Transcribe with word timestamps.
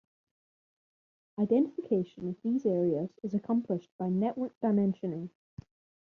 Identification 1.39 2.29
of 2.29 2.41
these 2.41 2.65
areas 2.65 3.11
is 3.21 3.35
accomplished 3.35 3.91
by 3.99 4.09
network 4.09 4.59
dimensioning. 4.59 5.29